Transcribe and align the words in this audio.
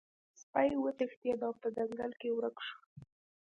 سپی 0.41 0.69
وتښتید 0.83 1.39
او 1.47 1.53
په 1.61 1.67
ځنګل 1.77 2.11
کې 2.19 2.29
ورک 2.37 2.57
شو. 2.67 2.79